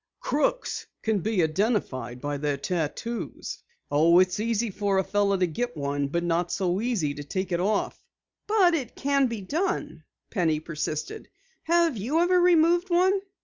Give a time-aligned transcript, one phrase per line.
[0.19, 3.59] "Crooks can be identified by their tattoos.
[3.91, 7.21] Oh, it's easy for a fellow to get one on, but not so easy to
[7.23, 8.01] get it off."
[8.47, 11.29] "But it can be done?" Penny persisted.
[11.65, 13.21] "Have you ever removed one?"